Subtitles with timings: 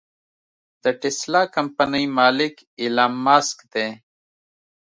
[0.83, 3.87] د ټسلا کمپنۍ مالک ايلام مسک دې.